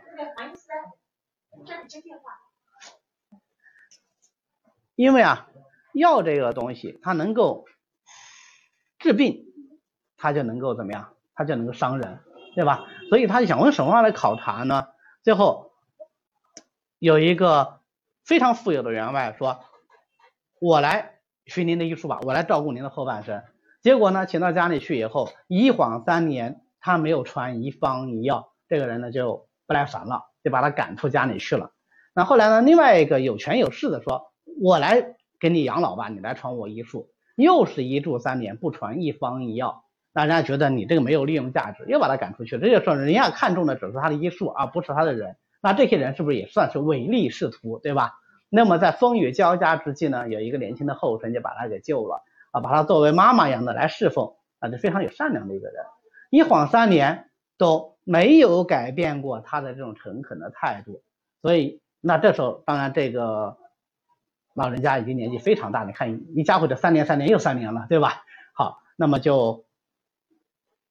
[4.95, 5.49] 因为啊，
[5.95, 7.67] 药这个东西它能够
[8.99, 9.47] 治病，
[10.17, 11.17] 它就能够怎么样？
[11.35, 12.21] 它就能够伤人，
[12.55, 12.87] 对吧？
[13.09, 14.89] 所以他就想用什么来考察呢？
[15.23, 15.73] 最后
[16.99, 17.81] 有一个
[18.25, 19.65] 非常富有的员外说
[20.61, 23.43] ：“我来学您的医术吧，我来照顾您的后半生。”
[23.83, 31.71] 结果呢，请到家里去以后，一晃三年，他没有传一方一药，这个人呢就不耐烦了，就把他赶出家里去了。
[32.15, 42.59] 那后来呢，另外一个有权有势的说：“我来给你养老吧，你来传我医术。”又是一住三年，不传一方一药，那人家觉得你这个没有利用价值，又把他赶出去。
[42.59, 45.37] 这就说人家看中的只是他的医术，而不是他的人。
[45.63, 48.13] 那这些人是不是也算是唯利是图，对吧？
[48.51, 52.23] 那么在风雨交加之际呢，有一个年轻的后生就把他给救了。
[52.51, 55.85] 啊，把他作为妈妈一样的来侍奉，啊，是非常有善良的一个人。
[56.31, 61.03] 一晃三年都没有改变过他的这种诚恳的态度，
[61.43, 63.57] 所以那这时候当然这个
[64.55, 68.23] 老人家已经年纪非常大，你看一家伙这三年三年又三年了，对吧？
[68.55, 69.65] 好，那么就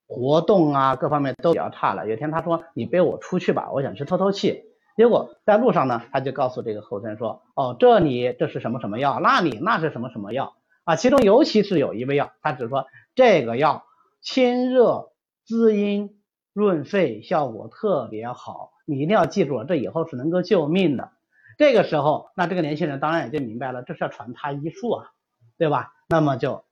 [0.07, 2.07] 活动啊各方面都比较差了。
[2.07, 4.65] 有天他说你背我出去吧，我想去透透气。
[4.97, 10.55] 结果在路上呢，他就告诉这个后生说，哦，这里这是什么什么药，那里那是什么什么药。
[10.89, 13.85] 啊，其中尤其是有一味药，他只说这个药
[14.21, 15.11] 清热
[15.45, 16.19] 滋阴
[16.51, 21.11] 润肺，效果特别好，你一定要记住了，这以后是能够救命的。
[21.59, 25.11] 这个时候，那这个年轻人当然也就明白了，这是要传他医术啊，
[25.59, 25.93] 对吧？
[26.07, 26.65] 那么就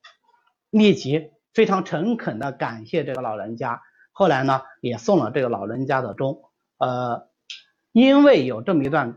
[0.71, 6.41] 立即非常诚恳的感谢这个老人家，后来呢也送了这个老人家的钟。
[6.80, 7.30] 呃，
[7.91, 9.13] 因为有这么一段。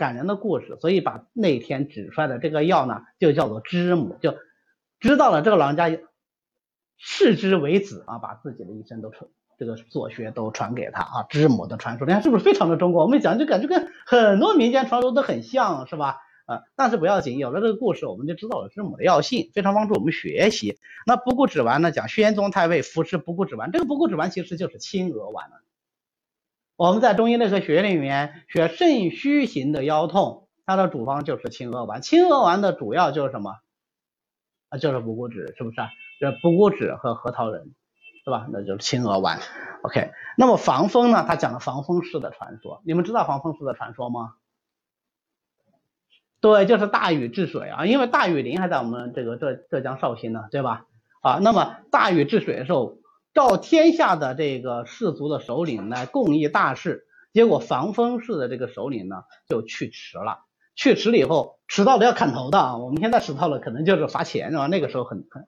[0.00, 4.34] 感人的故事，所以把那天指出来的这个药呢，就叫做知母，就
[4.98, 6.00] 知道了这个老人家
[6.96, 13.02] 视之为子啊，把自己的一生都传这个所学都传给他啊，知母的传说，你看是不是非常的中国？
[13.02, 16.16] 我们讲就感觉跟很多民间传说都很像是吧？
[16.46, 20.78] 啊，但是不要紧，有了这个故事，我们就知道了知母的药性，非常帮助我们学习。
[21.06, 25.62] 那不固止丸呢，讲宣宗太尉服食不固止丸，这个不固止丸其实就是青娥丸了。
[26.80, 32.00] 我们在中医内科学里面学肾虚型的腰痛，它的主方就是清鹅丸。
[32.00, 33.58] 清鹅丸的主要就是什么？
[34.70, 35.90] 啊，就是补骨脂，是不是啊？
[36.18, 37.74] 就是补骨脂和核桃仁，
[38.24, 38.46] 是吧？
[38.50, 39.40] 那就是清鹅丸。
[39.82, 41.22] OK，那么防风呢？
[41.28, 44.36] 他讲了防风氏的传说，你们知道防风氏的传说吗？
[46.40, 50.86] 对，就是大禹治水啊，因为大禹陵还在我们这个浙浙江绍兴呢，对吧？
[51.20, 52.96] 啊，那么大禹治水的时候，
[53.32, 60.40] 召天下的这个士族的首领来共议大事，结果防风氏的这个首领呢就去迟了，
[60.74, 64.66] 去迟了以后，迟到了要砍头的啊，我们现在迟到了可能就是罚钱是吧？
[64.66, 65.46] 那个时候很很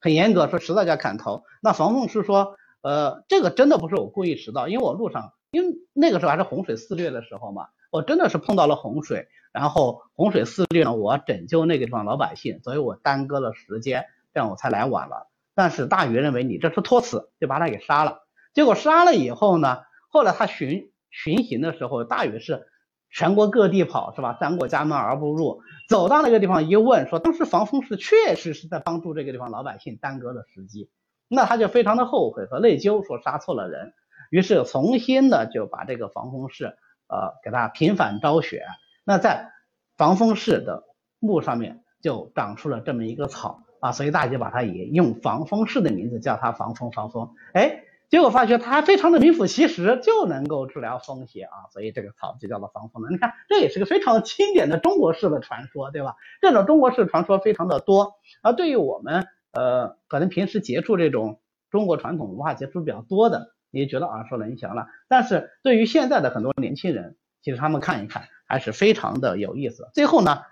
[0.00, 1.44] 很严格，说迟到就要砍头。
[1.62, 9.28] 那防风氏说，呃，这个真的不是我故意迟到，因为我路上，因为那个时候还是洪水肆虐的时候嘛，我真的是碰到了洪水。
[9.52, 15.28] 然后洪水肆虐呢，我拯救那个地方老百姓，所以我耽搁了时间，这样我才来晚了。
[15.54, 18.20] 但是大禹认为你这是托辞，就把他给杀了。
[18.54, 19.78] 结果杀了以后呢，
[20.10, 22.66] 后来他巡巡行的时候，大禹是
[23.10, 24.36] 全国各地跑，是吧？
[24.40, 25.62] 三过家门而不入。
[25.88, 30.90] 走到那个地方一问，说当时防风氏确实是在帮助这个地方老百姓耽搁了时机，
[31.28, 33.92] 那他就非常的后悔和内疚，说杀错了人，
[34.30, 36.76] 于是重新的就把这个防风氏
[37.08, 38.64] 呃给他平反昭雪。
[39.04, 39.50] 那在
[39.96, 40.84] 防风氏的
[41.18, 47.34] 墓上面就长出了这么一个草啊，所以大家把它也用防风氏的名字叫它防风防风。
[47.52, 53.10] 哎，结果发觉它非常的名副其实，就能够治疗风邪啊，所以这个草就叫做防风的。
[53.10, 56.14] 你看，这也是个非常经典的中国式的传说，对吧？
[56.40, 58.14] 这种中国式传说非常的多。
[58.40, 64.86] 而对于我们呃，可能平时接触这种中国传统文化接触比较多的，也觉得耳熟能详了。
[65.08, 68.28] 但是对于现在的很多年轻人，其实他们看一看。
[68.44, 69.88] 还是非常的有意思。
[69.94, 70.42] 最后呢，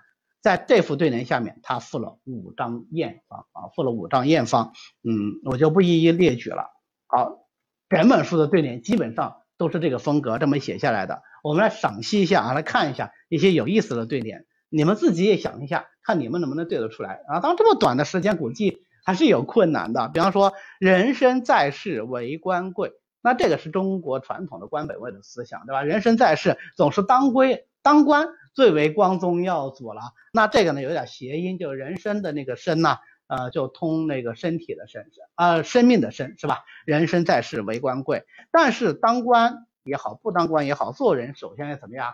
[0.41, 4.73] 在这副对联下面，他附了五张验方啊，附了五张验方。
[5.03, 6.71] 嗯，我就不一一列举了。
[7.05, 7.47] 好，
[7.89, 11.21] 整本书的对联基本上都是这个风格这么写下来的。
[11.43, 14.45] 我们来赏析一下啊，来看一下一些有意思的对联。
[14.69, 17.39] 你们自己也想一下，看你们能不能对得出来啊？
[17.39, 20.09] 当这么短的时间，估计还是有困难的。
[20.09, 25.83] 比方说，人生在世为官贵，那这个是中国传统的官本位的思想，对吧？
[25.83, 27.67] 人生在世总是当归。
[27.83, 30.01] 当官最为光宗耀祖了，
[30.33, 36.63] 那这个呢有点谐音，就是人生的那个生呢，呃，就通那个身体的身，啊，生命的生是吧？
[36.85, 42.13] 人生在世为官贵，但是当官也好，不当官也好，做人首先要怎么样？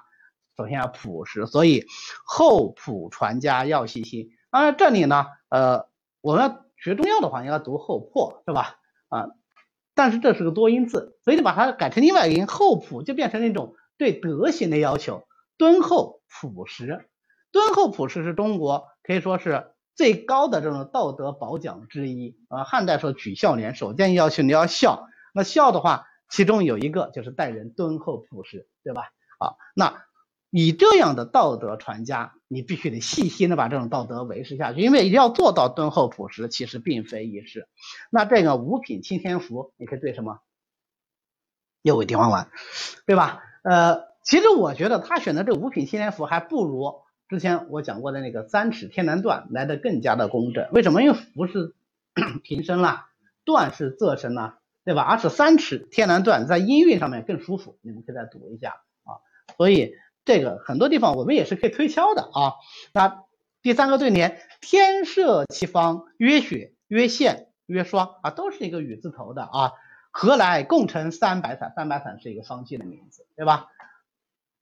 [0.58, 1.86] 首先要朴实，所以
[2.26, 4.30] 厚朴传家要细心。
[4.50, 5.88] 当然这里呢，呃，
[6.22, 8.80] 我们要学中药的话，应该读厚朴是吧？
[9.10, 9.28] 啊，
[9.94, 15.27] 但是这是个多音字，所以你把它改成另外一个音，厚朴就变成那种对德行的要求。
[15.58, 17.10] 敦厚朴实，
[17.52, 22.64] 敦厚朴实是中国可以说是最高的这种道德褒奖之一啊。
[22.64, 25.08] 汉代说举孝廉，首先要求你要孝。
[25.34, 29.10] 那孝的话，其中有一个就是待人敦厚朴实，对吧？
[29.40, 30.04] 啊，那
[30.52, 37.68] 以这样的道德传家，你必须得细心的把这种道德维持下去，因为要做到敦厚朴实，其实并非易事。
[38.12, 40.40] 那这个五品青天符，你可以对什么？
[41.82, 42.52] 六味地黄丸，
[43.08, 43.42] 对吧？
[43.64, 44.06] 呃。
[44.28, 46.96] 其实我觉得他选的这五品青莲符还不如
[47.30, 50.68] 之前我讲过的那个三尺天南段来的更加的工整。
[50.74, 51.02] 为什么？
[51.02, 51.74] 因为符是
[52.44, 53.08] 平声啦，
[53.46, 55.04] 段是仄声了，对吧？
[55.04, 59.24] 而且三尺天南段在音韵上面更舒服，你们可以再读一下啊。
[59.56, 59.94] 所以
[60.26, 62.56] 这个很多地方我们也是可以推敲的啊。
[62.94, 63.24] 那
[63.62, 69.72] 第三个对联，天设其方，曰雪，曰线，曰霜啊，都是一个雨字头的啊。
[70.12, 71.72] 何来共成三百伞？
[71.76, 73.68] 三百伞是一个方剂的名字，对吧？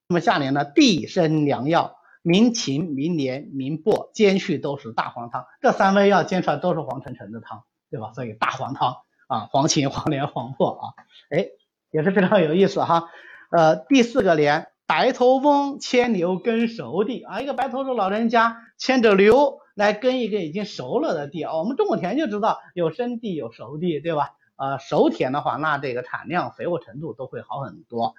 [0.08, 0.64] 那么下联呢？
[0.64, 5.46] 地生良药，明芩、明莲、明薄，兼续都是大黄汤。
[5.60, 8.12] 这三味药煎出来都是黄澄澄的汤，对吧？
[8.12, 10.84] 所以大黄汤啊，黄芩、黄连、黄柏啊，
[11.30, 11.48] 哎，
[11.90, 13.08] 也是非常有意思哈。
[13.50, 21.56] 呃，第四个联，白头翁牵牛耕熟地啊，一个白头的老人家牵着牛来耕一个已经熟了的地啊。
[21.56, 24.36] 我们种过田就知道有生地有熟地，对吧？
[24.54, 28.14] 呃，熟田的话，那这个产量、肥沃程度都会好很多。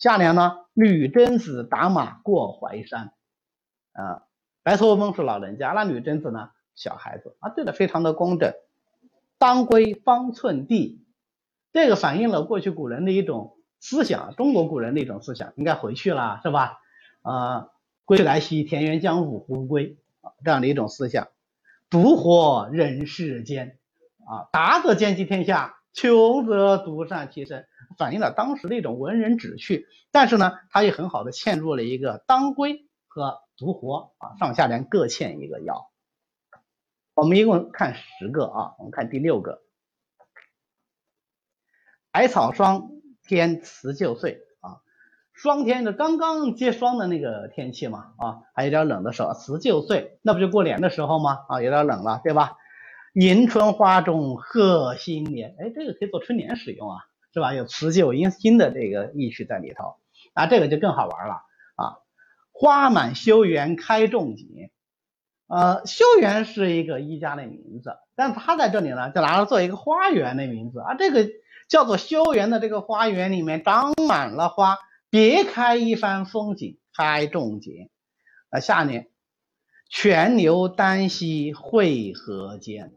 [0.00, 3.12] 下联呢，女贞子打马过淮山，
[3.92, 4.22] 啊，
[4.62, 8.54] 白头翁是老人家，那女贞子呢，小孩子啊，对的非常的工整。
[9.36, 11.04] 当归方寸地，
[11.70, 16.78] 这个反映了过去古人的一种思想，中国古人的一种思想，应该回去了是吧？
[17.20, 17.68] 啊，
[18.06, 19.98] 归来兮，田园将五湖归，
[20.42, 21.28] 这样的一种思想。
[21.90, 23.78] 独活人世间，
[24.26, 27.66] 啊，达则兼济天下，穷则独善其身。
[28.00, 35.90] 反映了当时的一种文人旨趣，但是呢，它也很好的嵌入了一个当归和独活啊，上下联各嵌一个药。
[37.12, 39.60] 我们一共看十个啊，我们看第六个，
[42.10, 42.88] 百草霜
[43.22, 44.80] 天辞旧岁啊，
[45.34, 51.40] 霜天的刚刚接霜的那个天气嘛，啊，还有点冷的时候，辞旧岁，那不就过年的时候吗？
[51.50, 52.56] 啊，有点冷了，对吧？
[53.12, 56.96] 迎春花中贺新年，哎，这个可以做春联使用啊，
[57.32, 57.54] 是吧？
[57.54, 59.96] 有辞旧迎新的这个意趣在里头，
[60.34, 61.34] 啊，这个就更好玩了
[61.76, 61.98] 啊。
[62.52, 64.48] 花满修园开种锦，
[65.46, 71.28] 呃，修园是一个一家的名字，但他在这里呢，就拿来做一个花园的名字啊，这个
[71.68, 74.78] 叫做修园的这个花园里面长满了花。
[75.08, 77.90] 别开一番风景，开种锦。
[78.50, 79.08] 啊，下面
[79.88, 82.92] 泉流丹溪汇合间，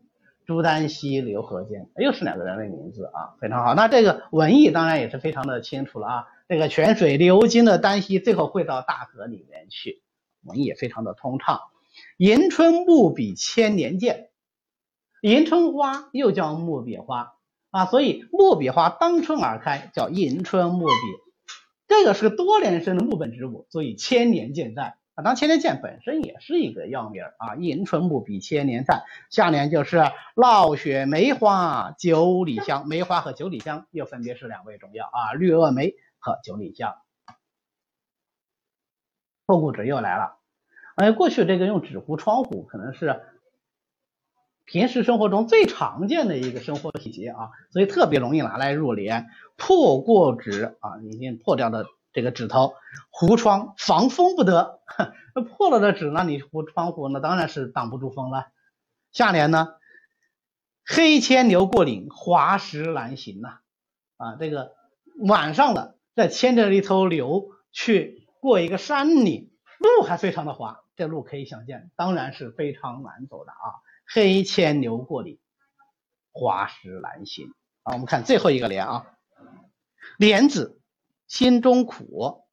[0.53, 3.73] 朱丹溪流河间，又是两个人的名字啊，非常好。
[3.73, 6.27] 那这个文意当然也是非常的清楚了啊。
[6.47, 10.03] 这个泉水流经的丹溪，最后汇到大河里面去，
[10.43, 11.59] 文意也非常的通畅。
[12.17, 14.29] 迎春木比千年见，
[15.23, 17.33] 迎春花又叫木比花
[17.71, 20.93] 啊，所以木比花当春而开，叫迎春木比。
[21.87, 25.23] 这个是个多年生的木本植物，所以千年见在啊。
[25.23, 27.55] 当千年健本身也是一个药名啊。
[27.55, 30.03] 迎春木比千年在，下联就是
[30.35, 36.95] 落雪梅花九里香，梅花和九里香又分别是两味中药啊，绿萼梅和九里香。
[39.45, 40.37] 后故纸又来了，
[40.95, 43.21] 哎，过去这个用纸糊窗户可能是。
[44.65, 49.27] 平时生活中最常见的一个生活细节啊，所以特别容易拿来入联。
[49.57, 52.75] 破过纸啊，已经破掉的这个纸头，
[53.09, 54.81] 糊窗防风不得。
[55.35, 58.47] 那破了的纸，那你糊窗户，那当然是挡不住风了。
[59.11, 59.75] 下联呢，
[60.85, 63.59] 黑牵牛过岭，滑石难行呐。
[64.17, 64.75] 啊，这个
[65.27, 73.81] 晚上了，再牵着一头牛去过一个山岭，路还非常的滑，这路可以想见，当然是非常难走的啊。
[74.13, 75.39] 黑牵牛过岭，
[76.31, 77.47] 滑石难行。
[77.81, 79.07] 啊，我们看最后一个联啊，
[80.17, 80.79] 莲子
[81.33, 82.43] 心中苦，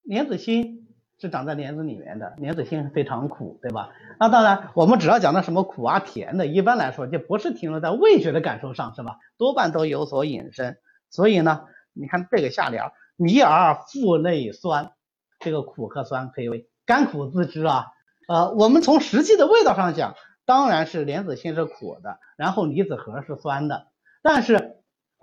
[0.00, 0.88] 莲子心
[1.18, 3.90] 是长在莲子里面的，莲子心是非常苦，对吧？
[4.18, 9.18] 那当然，我们只要讲到什么苦啊、甜的，一般来说就不是停留在味觉的感受上，是吧？
[9.36, 10.78] 多半都有所引申。
[11.10, 14.92] 所以呢，你看这个下联，迷而腹内酸，
[15.40, 17.88] 这个苦和酸可以为甘苦自知啊。
[18.26, 20.14] 呃，我们从实际的味道上讲，
[20.46, 23.88] 当然是莲子心是苦的，然后离子核是酸的。
[24.22, 24.73] 但是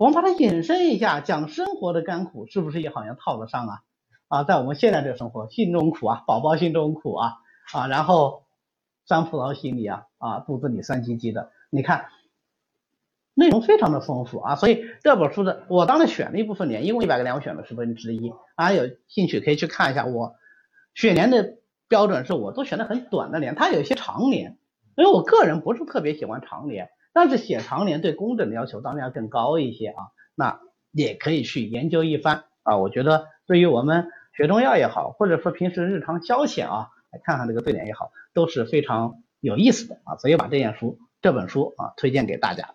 [0.02, 3.82] 我们把它引申一下，讲生活的甘苦，是不是也好像套得上啊？
[4.26, 7.34] 啊，在我们现在这个生活，心中苦啊，宝宝心中苦啊，
[7.72, 8.42] 啊，然后
[9.06, 11.52] 酸葡萄心里啊，啊，肚子里酸唧唧的。
[11.70, 12.06] 你看，
[13.34, 18.32] 内容非常的丰富啊，所以这本书的我当时选了一部分联，一共一百个联，我选了十分之一。
[18.56, 20.34] 大家有兴趣可以去看一下我
[20.94, 21.58] 选联的。
[21.86, 24.56] 标准是我都选的很短的联，它有一些长联，
[24.96, 30.60] 因为我个人不是特别喜欢长联，但是写长联对工整的要求当然要更高一些啊，那
[30.90, 42.74] 也可以去研究一番啊，我觉得对于我们学中药也好，或者说平时日常消遣啊，来看看这个对联也好，都是非常有意思的啊，所以把这件书这本书啊推荐给大家。